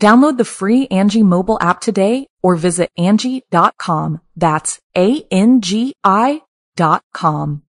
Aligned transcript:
Download 0.00 0.36
the 0.36 0.44
free 0.44 0.86
Angie 0.88 1.22
mobile 1.22 1.56
app 1.60 1.80
today 1.80 2.26
or 2.42 2.54
visit 2.56 2.90
Angie.com. 2.98 4.20
That's 4.36 4.78
A-N-G-I 4.96 6.42
dot 6.76 7.02
com. 7.14 7.62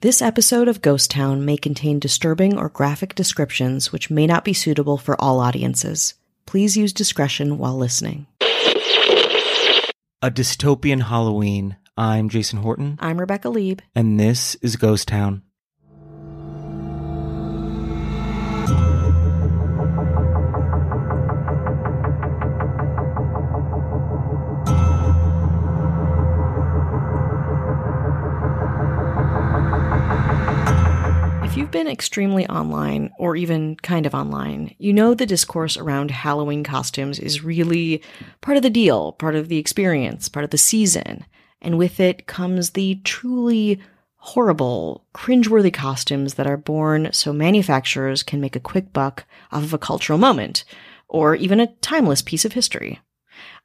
This 0.00 0.20
episode 0.20 0.66
of 0.66 0.82
Ghost 0.82 1.12
Town 1.12 1.44
may 1.44 1.56
contain 1.56 2.00
disturbing 2.00 2.58
or 2.58 2.68
graphic 2.68 3.14
descriptions 3.14 3.92
which 3.92 4.10
may 4.10 4.26
not 4.26 4.44
be 4.44 4.52
suitable 4.52 4.98
for 4.98 5.18
all 5.20 5.38
audiences. 5.38 6.14
Please 6.44 6.76
use 6.76 6.92
discretion 6.92 7.56
while 7.56 7.76
listening. 7.76 8.26
A 10.20 10.28
dystopian 10.30 11.02
Halloween. 11.02 11.76
I'm 11.96 12.28
Jason 12.28 12.58
Horton, 12.60 12.98
I'm 13.00 13.20
Rebecca 13.20 13.48
Leib. 13.48 13.80
and 13.94 14.18
this 14.18 14.56
is 14.56 14.74
Ghost 14.76 15.06
Town. 15.06 15.42
If 31.52 31.58
you've 31.58 31.70
been 31.70 31.86
extremely 31.86 32.48
online, 32.48 33.10
or 33.18 33.36
even 33.36 33.76
kind 33.76 34.06
of 34.06 34.14
online, 34.14 34.74
you 34.78 34.90
know 34.90 35.12
the 35.12 35.26
discourse 35.26 35.76
around 35.76 36.10
Halloween 36.10 36.64
costumes 36.64 37.18
is 37.18 37.44
really 37.44 38.02
part 38.40 38.56
of 38.56 38.62
the 38.62 38.70
deal, 38.70 39.12
part 39.12 39.34
of 39.34 39.50
the 39.50 39.58
experience, 39.58 40.30
part 40.30 40.44
of 40.44 40.50
the 40.50 40.56
season. 40.56 41.26
And 41.60 41.76
with 41.76 42.00
it 42.00 42.26
comes 42.26 42.70
the 42.70 43.02
truly 43.04 43.82
horrible, 44.16 45.04
cringeworthy 45.14 45.74
costumes 45.74 46.34
that 46.34 46.46
are 46.46 46.56
born 46.56 47.10
so 47.12 47.34
manufacturers 47.34 48.22
can 48.22 48.40
make 48.40 48.56
a 48.56 48.58
quick 48.58 48.94
buck 48.94 49.26
off 49.50 49.62
of 49.62 49.74
a 49.74 49.78
cultural 49.78 50.18
moment, 50.18 50.64
or 51.06 51.34
even 51.34 51.60
a 51.60 51.74
timeless 51.82 52.22
piece 52.22 52.46
of 52.46 52.54
history. 52.54 52.98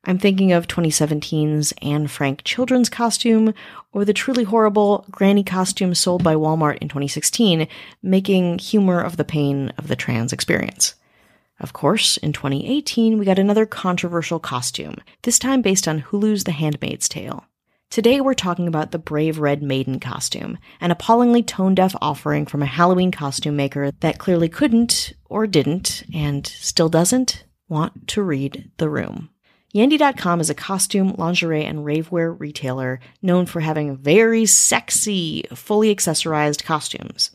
I'm 0.03 0.17
thinking 0.17 0.51
of 0.51 0.67
2017's 0.67 1.73
Anne 1.81 2.07
Frank 2.07 2.43
children's 2.43 2.89
costume, 2.89 3.53
or 3.91 4.05
the 4.05 4.13
truly 4.13 4.43
horrible 4.43 5.05
granny 5.11 5.43
costume 5.43 5.93
sold 5.95 6.23
by 6.23 6.35
Walmart 6.35 6.77
in 6.77 6.87
2016, 6.87 7.67
making 8.01 8.59
humor 8.59 9.01
of 9.01 9.17
the 9.17 9.25
pain 9.25 9.73
of 9.77 9.87
the 9.87 9.95
trans 9.95 10.31
experience. 10.31 10.95
Of 11.59 11.73
course, 11.73 12.17
in 12.17 12.33
2018, 12.33 13.17
we 13.17 13.25
got 13.25 13.39
another 13.39 13.65
controversial 13.65 14.39
costume, 14.39 14.95
this 15.23 15.39
time 15.39 15.61
based 15.61 15.87
on 15.87 16.01
Hulu's 16.01 16.43
The 16.43 16.51
Handmaid's 16.51 17.09
Tale. 17.09 17.45
Today, 17.89 18.21
we're 18.21 18.33
talking 18.33 18.67
about 18.67 18.91
the 18.91 18.99
Brave 18.99 19.39
Red 19.39 19.63
Maiden 19.63 19.99
costume, 19.99 20.57
an 20.81 20.91
appallingly 20.91 21.41
tone 21.41 21.73
deaf 21.73 21.95
offering 22.01 22.45
from 22.45 22.61
a 22.61 22.67
Halloween 22.67 23.11
costume 23.11 23.55
maker 23.55 23.91
that 23.91 24.19
clearly 24.19 24.49
couldn't, 24.49 25.13
or 25.25 25.47
didn't, 25.47 26.03
and 26.13 26.45
still 26.45 26.89
doesn't, 26.89 27.45
want 27.69 28.07
to 28.09 28.21
read 28.21 28.69
the 28.77 28.89
room. 28.89 29.29
Yandy.com 29.77 30.41
is 30.41 30.49
a 30.49 30.55
costume, 30.55 31.13
lingerie, 31.19 31.63
and 31.63 31.85
ravewear 31.85 32.35
retailer 32.39 32.99
known 33.21 33.45
for 33.45 33.59
having 33.59 33.95
very 33.95 34.47
sexy, 34.47 35.43
fully 35.53 35.95
accessorized 35.95 36.63
costumes. 36.63 37.29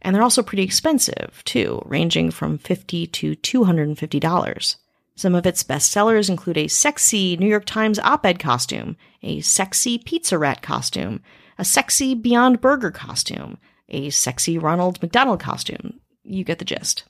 And 0.00 0.16
they're 0.16 0.22
also 0.22 0.42
pretty 0.42 0.62
expensive, 0.62 1.42
too, 1.44 1.82
ranging 1.84 2.30
from 2.30 2.56
50 2.56 3.08
to 3.08 3.36
$250. 3.36 4.76
Some 5.16 5.34
of 5.34 5.44
its 5.44 5.62
best 5.62 5.90
sellers 5.90 6.30
include 6.30 6.56
a 6.56 6.68
sexy 6.68 7.36
New 7.36 7.46
York 7.46 7.66
Times 7.66 7.98
op 7.98 8.24
ed 8.24 8.38
costume, 8.38 8.96
a 9.22 9.42
sexy 9.42 9.98
Pizza 9.98 10.38
Rat 10.38 10.62
costume, 10.62 11.20
a 11.58 11.64
sexy 11.64 12.14
Beyond 12.14 12.62
Burger 12.62 12.90
costume, 12.90 13.58
a 13.90 14.08
sexy 14.08 14.56
Ronald 14.56 15.02
McDonald 15.02 15.40
costume. 15.40 16.00
You 16.22 16.42
get 16.42 16.58
the 16.58 16.64
gist. 16.64 17.04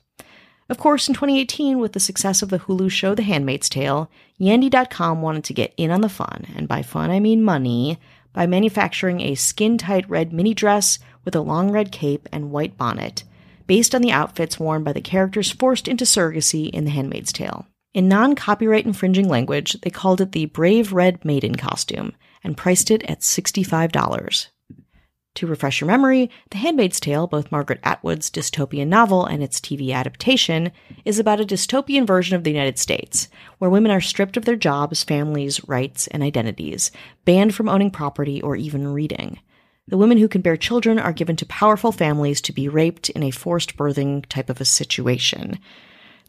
Of 0.69 0.77
course, 0.77 1.07
in 1.07 1.13
2018, 1.13 1.79
with 1.79 1.93
the 1.93 1.99
success 1.99 2.41
of 2.41 2.49
the 2.49 2.59
Hulu 2.59 2.89
show 2.89 3.15
The 3.15 3.23
Handmaid's 3.23 3.69
Tale, 3.69 4.09
Yandy.com 4.39 5.21
wanted 5.21 5.43
to 5.45 5.53
get 5.53 5.73
in 5.77 5.91
on 5.91 6.01
the 6.01 6.09
fun, 6.09 6.45
and 6.55 6.67
by 6.67 6.81
fun 6.81 7.11
I 7.11 7.19
mean 7.19 7.43
money, 7.43 7.99
by 8.31 8.47
manufacturing 8.47 9.21
a 9.21 9.35
skin 9.35 9.77
tight 9.77 10.09
red 10.09 10.33
mini 10.33 10.53
dress 10.53 10.99
with 11.25 11.35
a 11.35 11.41
long 11.41 11.71
red 11.71 11.91
cape 11.91 12.27
and 12.31 12.51
white 12.51 12.77
bonnet, 12.77 13.23
based 13.67 13.93
on 13.93 14.01
the 14.01 14.11
outfits 14.11 14.59
worn 14.59 14.83
by 14.83 14.93
the 14.93 15.01
characters 15.01 15.51
forced 15.51 15.87
into 15.87 16.05
surrogacy 16.05 16.69
in 16.69 16.85
The 16.85 16.91
Handmaid's 16.91 17.33
Tale. 17.33 17.67
In 17.93 18.07
non 18.07 18.33
copyright 18.33 18.85
infringing 18.85 19.27
language, 19.27 19.73
they 19.81 19.91
called 19.91 20.19
it 20.19 20.31
the 20.31 20.47
Brave 20.47 20.93
Red 20.93 21.23
Maiden 21.23 21.55
costume 21.55 22.13
and 22.43 22.57
priced 22.57 22.89
it 22.89 23.03
at 23.03 23.19
$65. 23.19 24.47
To 25.35 25.47
refresh 25.47 25.81
your 25.81 25.87
memory, 25.87 26.29
The 26.51 26.59
Handmaid's 26.59 26.99
Tale, 26.99 27.25
both 27.25 27.51
Margaret 27.51 27.79
Atwood's 27.83 28.29
dystopian 28.29 28.87
novel 28.87 29.25
and 29.25 29.41
its 29.41 29.59
TV 29.59 29.91
adaptation, 29.91 30.71
is 31.05 31.17
about 31.17 31.39
a 31.41 31.45
dystopian 31.45 32.05
version 32.05 32.35
of 32.35 32.43
the 32.43 32.51
United 32.51 32.77
States, 32.77 33.29
where 33.57 33.69
women 33.69 33.91
are 33.91 33.99
stripped 33.99 34.37
of 34.37 34.45
their 34.45 34.55
jobs, 34.55 35.03
families, 35.03 35.67
rights, 35.67 36.05
and 36.07 36.21
identities, 36.21 36.91
banned 37.25 37.55
from 37.55 37.67
owning 37.67 37.89
property 37.89 38.43
or 38.43 38.55
even 38.55 38.87
reading. 38.89 39.39
The 39.87 39.97
women 39.97 40.19
who 40.19 40.27
can 40.27 40.41
bear 40.41 40.55
children 40.55 40.99
are 40.99 41.11
given 41.11 41.35
to 41.37 41.47
powerful 41.47 41.91
families 41.91 42.39
to 42.41 42.53
be 42.53 42.69
raped 42.69 43.09
in 43.09 43.23
a 43.23 43.31
forced 43.31 43.75
birthing 43.75 44.27
type 44.27 44.51
of 44.51 44.61
a 44.61 44.65
situation. 44.65 45.57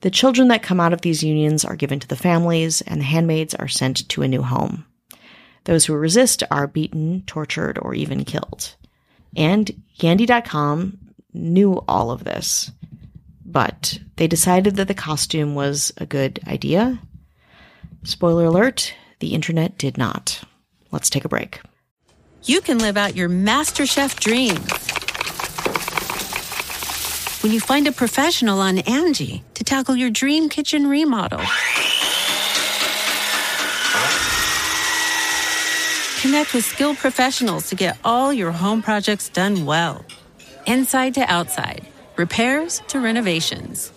The 0.00 0.10
children 0.10 0.48
that 0.48 0.62
come 0.62 0.80
out 0.80 0.94
of 0.94 1.02
these 1.02 1.22
unions 1.22 1.62
are 1.62 1.76
given 1.76 2.00
to 2.00 2.08
the 2.08 2.16
families, 2.16 2.80
and 2.80 3.02
the 3.02 3.04
handmaids 3.04 3.54
are 3.54 3.68
sent 3.68 4.08
to 4.08 4.22
a 4.22 4.28
new 4.28 4.42
home. 4.42 4.86
Those 5.64 5.84
who 5.84 5.94
resist 5.94 6.42
are 6.50 6.66
beaten, 6.66 7.22
tortured, 7.26 7.78
or 7.82 7.94
even 7.94 8.24
killed. 8.24 8.76
And 9.36 9.70
Yandy.com 9.98 10.98
knew 11.32 11.82
all 11.88 12.10
of 12.10 12.24
this, 12.24 12.70
but 13.44 13.98
they 14.16 14.26
decided 14.26 14.76
that 14.76 14.88
the 14.88 14.94
costume 14.94 15.54
was 15.54 15.92
a 15.96 16.06
good 16.06 16.40
idea. 16.46 17.00
Spoiler 18.04 18.44
alert, 18.46 18.94
the 19.20 19.34
internet 19.34 19.78
did 19.78 19.98
not. 19.98 20.42
Let's 20.92 21.10
take 21.10 21.24
a 21.24 21.28
break. 21.28 21.60
you 22.44 22.60
can 22.60 22.78
live 22.78 22.96
out 22.96 23.16
your 23.16 23.28
MasterChef 23.28 24.20
dream 24.20 24.56
when 27.42 27.52
you 27.52 27.60
find 27.60 27.86
a 27.88 27.92
professional 27.92 28.60
on 28.60 28.78
Angie 28.78 29.42
to 29.54 29.64
tackle 29.64 29.96
your 29.96 30.10
dream 30.10 30.48
kitchen 30.48 30.86
remodel. 30.86 31.40
Connect 36.24 36.54
with 36.54 36.64
skilled 36.64 36.96
professionals 36.96 37.68
to 37.68 37.74
get 37.74 37.98
all 38.02 38.32
your 38.32 38.50
home 38.50 38.80
projects 38.80 39.28
done 39.28 39.66
well. 39.66 40.06
Inside 40.64 41.12
to 41.16 41.20
outside, 41.30 41.86
repairs 42.16 42.80
to 42.88 42.98
renovations. 42.98 43.92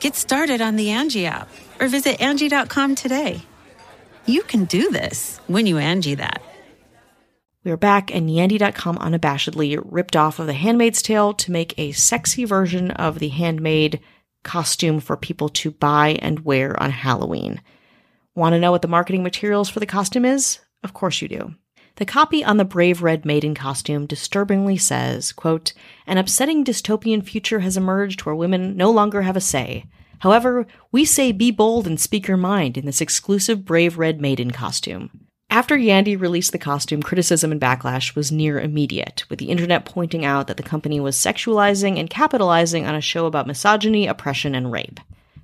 Get 0.00 0.16
started 0.16 0.60
on 0.60 0.74
the 0.74 0.90
Angie 0.90 1.26
app 1.26 1.48
or 1.78 1.86
visit 1.86 2.20
Angie.com 2.20 2.96
today. 2.96 3.42
You 4.26 4.42
can 4.42 4.64
do 4.64 4.90
this 4.90 5.38
when 5.46 5.64
you 5.68 5.78
Angie 5.78 6.16
that. 6.16 6.42
We 7.62 7.70
are 7.70 7.76
back, 7.76 8.12
and 8.12 8.28
Yandy.com 8.28 8.98
unabashedly 8.98 9.80
ripped 9.84 10.16
off 10.16 10.40
of 10.40 10.48
The 10.48 10.54
Handmaid's 10.54 11.02
Tale 11.02 11.34
to 11.34 11.52
make 11.52 11.78
a 11.78 11.92
sexy 11.92 12.44
version 12.44 12.90
of 12.90 13.20
the 13.20 13.28
handmaid 13.28 14.00
costume 14.42 14.98
for 14.98 15.16
people 15.16 15.48
to 15.50 15.70
buy 15.70 16.18
and 16.20 16.44
wear 16.44 16.76
on 16.82 16.90
Halloween. 16.90 17.60
Want 18.34 18.54
to 18.54 18.58
know 18.58 18.72
what 18.72 18.82
the 18.82 18.88
marketing 18.88 19.22
materials 19.22 19.68
for 19.68 19.78
the 19.78 19.86
costume 19.86 20.24
is? 20.24 20.58
Of 20.82 20.94
course 20.94 21.20
you 21.20 21.28
do. 21.28 21.54
The 22.00 22.06
copy 22.06 22.42
on 22.42 22.56
the 22.56 22.64
brave 22.64 23.02
red 23.02 23.26
maiden 23.26 23.54
costume 23.54 24.06
disturbingly 24.06 24.78
says, 24.78 25.32
quote, 25.32 25.74
An 26.06 26.16
upsetting 26.16 26.64
dystopian 26.64 27.22
future 27.22 27.60
has 27.60 27.76
emerged 27.76 28.22
where 28.22 28.34
women 28.34 28.74
no 28.74 28.90
longer 28.90 29.20
have 29.20 29.36
a 29.36 29.40
say. 29.42 29.84
However, 30.20 30.66
we 30.90 31.04
say 31.04 31.30
be 31.30 31.50
bold 31.50 31.86
and 31.86 32.00
speak 32.00 32.26
your 32.26 32.38
mind 32.38 32.78
in 32.78 32.86
this 32.86 33.02
exclusive 33.02 33.66
brave 33.66 33.98
red 33.98 34.18
maiden 34.18 34.50
costume. 34.50 35.10
After 35.50 35.76
Yandy 35.76 36.18
released 36.18 36.52
the 36.52 36.58
costume, 36.58 37.02
criticism 37.02 37.52
and 37.52 37.60
backlash 37.60 38.16
was 38.16 38.32
near 38.32 38.58
immediate, 38.58 39.24
with 39.28 39.38
the 39.38 39.50
internet 39.50 39.84
pointing 39.84 40.24
out 40.24 40.46
that 40.46 40.56
the 40.56 40.62
company 40.62 41.00
was 41.00 41.18
sexualizing 41.18 42.00
and 42.00 42.08
capitalizing 42.08 42.86
on 42.86 42.94
a 42.94 43.02
show 43.02 43.26
about 43.26 43.46
misogyny, 43.46 44.06
oppression, 44.06 44.54
and 44.54 44.72
rape. 44.72 45.00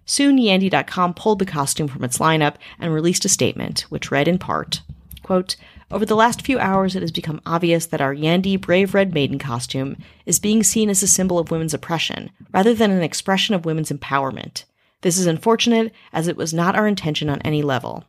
Soon, 0.07 0.39
Yandy.com 0.39 1.13
pulled 1.13 1.39
the 1.39 1.45
costume 1.45 1.89
from 1.89 2.03
its 2.03 2.17
lineup 2.17 2.55
and 2.81 2.95
released 2.95 3.27
a 3.27 3.29
statement, 3.29 3.81
which 3.91 4.11
read 4.11 4.27
in 4.27 4.39
part, 4.39 4.81
quote, 5.23 5.57
Over 5.89 6.05
the 6.05 6.17
last 6.17 6.43
few 6.43 6.59
hours, 6.59 6.97
it 6.97 7.03
has 7.03 7.13
become 7.13 7.41
obvious 7.47 7.87
that 7.87 8.01
our 8.01 8.13
Yandy 8.13 8.61
Brave 8.61 8.93
Red 8.93 9.15
Maiden 9.15 9.39
costume 9.39 9.97
is 10.25 10.41
being 10.41 10.65
seen 10.65 10.91
as 10.91 11.01
a 11.03 11.07
symbol 11.07 11.39
of 11.39 11.53
women's 11.53 11.75
oppression, 11.75 12.31
rather 12.53 12.75
than 12.75 12.91
an 12.91 13.03
expression 13.03 13.55
of 13.55 13.65
women's 13.65 13.93
empowerment. 13.93 14.65
This 15.03 15.17
is 15.17 15.27
unfortunate, 15.27 15.93
as 16.13 16.27
it 16.27 16.37
was 16.37 16.53
not 16.53 16.75
our 16.75 16.89
intention 16.89 17.29
on 17.31 17.41
any 17.43 17.63
level. 17.63 18.05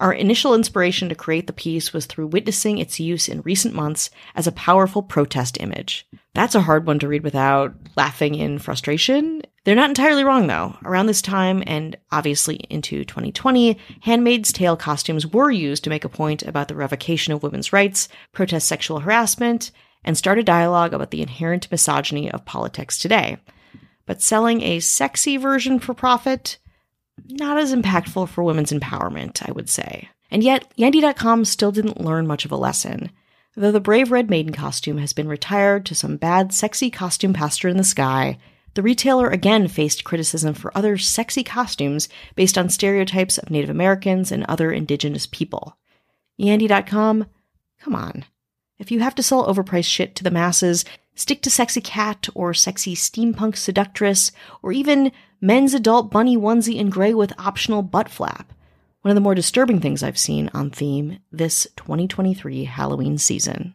Our 0.00 0.12
initial 0.12 0.52
inspiration 0.52 1.08
to 1.10 1.14
create 1.14 1.46
the 1.46 1.52
piece 1.52 1.92
was 1.92 2.06
through 2.06 2.26
witnessing 2.26 2.78
its 2.78 2.98
use 2.98 3.28
in 3.28 3.42
recent 3.42 3.72
months 3.72 4.10
as 4.34 4.48
a 4.48 4.52
powerful 4.52 5.04
protest 5.04 5.58
image. 5.60 6.08
That's 6.34 6.56
a 6.56 6.62
hard 6.62 6.88
one 6.88 6.98
to 6.98 7.08
read 7.08 7.22
without 7.22 7.76
laughing 7.96 8.34
in 8.34 8.58
frustration. 8.58 9.42
They're 9.64 9.74
not 9.76 9.90
entirely 9.90 10.24
wrong 10.24 10.46
though. 10.48 10.76
Around 10.84 11.06
this 11.06 11.22
time, 11.22 11.62
and 11.66 11.96
obviously 12.10 12.56
into 12.68 13.04
2020, 13.04 13.78
Handmaid's 14.00 14.52
Tale 14.52 14.76
costumes 14.76 15.26
were 15.26 15.50
used 15.50 15.84
to 15.84 15.90
make 15.90 16.04
a 16.04 16.08
point 16.08 16.42
about 16.42 16.68
the 16.68 16.74
revocation 16.74 17.32
of 17.32 17.42
women's 17.42 17.72
rights, 17.72 18.08
protest 18.32 18.66
sexual 18.66 19.00
harassment, 19.00 19.70
and 20.04 20.18
start 20.18 20.38
a 20.38 20.42
dialogue 20.42 20.92
about 20.92 21.12
the 21.12 21.22
inherent 21.22 21.70
misogyny 21.70 22.30
of 22.30 22.44
politics 22.44 22.98
today. 22.98 23.36
But 24.04 24.20
selling 24.20 24.62
a 24.62 24.80
sexy 24.80 25.36
version 25.36 25.78
for 25.78 25.94
profit? 25.94 26.58
not 27.28 27.58
as 27.58 27.74
impactful 27.74 28.28
for 28.28 28.42
women's 28.42 28.72
empowerment, 28.72 29.46
I 29.46 29.52
would 29.52 29.68
say. 29.68 30.08
And 30.30 30.42
yet, 30.42 30.72
Yandy.com 30.76 31.44
still 31.44 31.72
didn't 31.72 32.00
learn 32.00 32.26
much 32.26 32.44
of 32.44 32.52
a 32.52 32.56
lesson. 32.56 33.10
Though 33.54 33.72
the 33.72 33.80
brave 33.80 34.10
red 34.10 34.30
maiden 34.30 34.52
costume 34.52 34.98
has 34.98 35.12
been 35.12 35.28
retired 35.28 35.84
to 35.86 35.94
some 35.94 36.16
bad, 36.16 36.54
sexy 36.54 36.90
costume 36.90 37.34
pastor 37.34 37.68
in 37.68 37.76
the 37.76 37.84
sky, 37.84 38.38
the 38.74 38.82
retailer 38.82 39.28
again 39.28 39.68
faced 39.68 40.04
criticism 40.04 40.54
for 40.54 40.76
other 40.76 40.96
sexy 40.96 41.44
costumes 41.44 42.08
based 42.34 42.56
on 42.56 42.68
stereotypes 42.68 43.38
of 43.38 43.50
Native 43.50 43.70
Americans 43.70 44.32
and 44.32 44.44
other 44.44 44.72
indigenous 44.72 45.26
people. 45.26 45.76
Yandy.com, 46.40 47.26
come 47.80 47.94
on. 47.94 48.24
If 48.78 48.90
you 48.90 49.00
have 49.00 49.14
to 49.16 49.22
sell 49.22 49.46
overpriced 49.46 49.84
shit 49.84 50.16
to 50.16 50.24
the 50.24 50.30
masses, 50.30 50.84
stick 51.14 51.42
to 51.42 51.50
Sexy 51.50 51.80
Cat 51.80 52.28
or 52.34 52.54
Sexy 52.54 52.94
Steampunk 52.94 53.56
Seductress 53.56 54.32
or 54.62 54.72
even 54.72 55.12
men's 55.40 55.74
adult 55.74 56.10
bunny 56.10 56.36
onesie 56.36 56.76
in 56.76 56.90
gray 56.90 57.14
with 57.14 57.38
optional 57.38 57.82
butt 57.82 58.08
flap. 58.08 58.52
One 59.02 59.10
of 59.10 59.16
the 59.16 59.20
more 59.20 59.34
disturbing 59.34 59.80
things 59.80 60.02
I've 60.02 60.18
seen 60.18 60.48
on 60.54 60.70
theme 60.70 61.18
this 61.30 61.66
2023 61.76 62.64
Halloween 62.64 63.18
season. 63.18 63.74